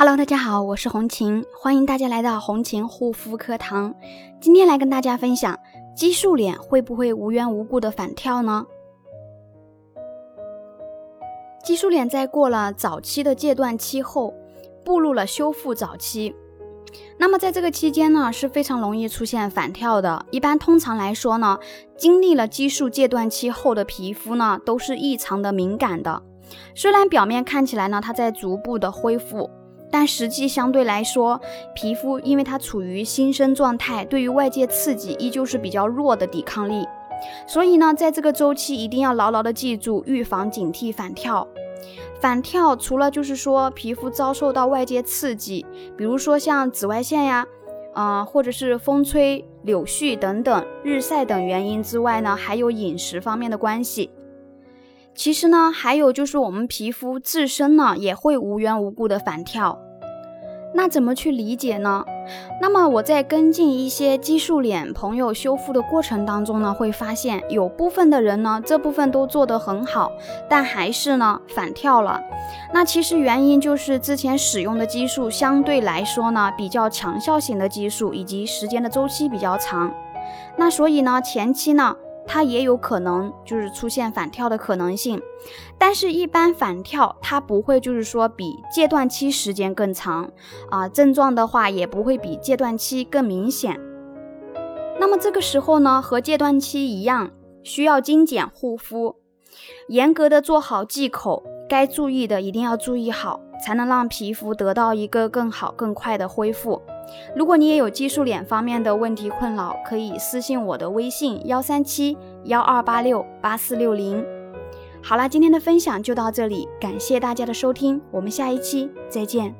[0.00, 3.92] Hello，大家好，我是红琴，欢迎大家来到红琴护肤课堂。
[4.40, 5.58] 今天来跟大家分享，
[5.96, 8.64] 激素脸会不会无缘无故的反跳呢？
[11.64, 14.32] 激素脸在过了早期的戒断期后，
[14.84, 16.32] 步入了修复早期。
[17.18, 20.24] 那么在这个期间呢，是非常容易出现反跳的。
[20.30, 21.58] 一般通常来说呢，
[21.96, 26.22] 经历了激素戒断期后的皮肤呢，都是异常的敏感的。
[26.76, 29.50] 虽然表面看起来呢，它在逐步的恢复。
[29.90, 31.40] 但实际相对来说，
[31.74, 36.86] 皮肤因为它处于新生状态，对于外界刺激依旧是比较弱的抵抗力，
[37.46, 41.46] 所以呢，在这个周期一定要牢牢的记住，预防警惕反跳。
[42.20, 45.64] 反跳除了就是说皮肤遭受到外界刺激，
[45.96, 47.46] 比如说像紫外线呀，
[47.94, 54.10] 啊，或者是风吹柳絮等等日晒等原因之外呢，还有饮食方面的关系。
[55.18, 59.76] 其实呢，还有就是我们皮肤自身呢也会无缘无故的反跳，
[60.72, 62.04] 那怎么去理解呢？
[62.62, 70.12] 那么我在跟进一些激素脸朋友修复的过程当中呢，会发现有部分的人呢，这部分都做得很好，
[70.48, 72.22] 但还是呢反跳了。
[72.72, 79.92] 那其实原因就是之前使用的激素相对来说呢比较强效型的激素，以及时间的周期比较长，
[80.56, 81.96] 那所以呢前期呢。
[82.30, 85.20] 它也有可能就是出现反跳的可能性，
[85.78, 90.30] 但是，一般反跳它不会就是说比戒断期时间更长
[90.70, 93.80] 啊，症状的话也不会比戒断期更明显。
[95.00, 97.30] 那么这个时候呢，和戒断期一样，
[97.62, 99.16] 需要精简护肤，
[99.88, 106.80] 严格的做好忌口，该注意的一定要注意好，才能让皮肤得到一个更好更快的恢复。
[107.36, 114.24] 如果你也有激素脸方面的问题困扰，可以私信我的微信幺三七幺二八六八四六零。
[115.02, 119.54] 好啦，今天的分享就到这里，感谢大家的收听，我们下一期再见。